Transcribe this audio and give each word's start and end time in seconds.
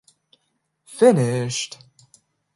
Finished. 0.97 1.77